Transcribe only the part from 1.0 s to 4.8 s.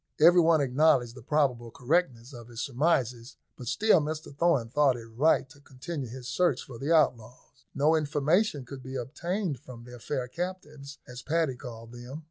the probable correctness of his surmises, but still Mr Thorn